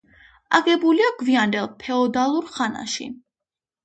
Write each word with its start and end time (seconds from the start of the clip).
აგებულია 0.59 1.09
გვიანდელ 1.19 1.67
ფეოდალურ 1.83 2.47
ხანაში. 2.57 3.07